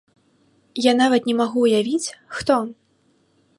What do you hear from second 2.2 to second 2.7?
хто.